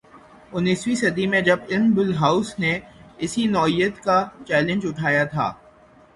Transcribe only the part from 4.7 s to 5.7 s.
اٹھایا تھا۔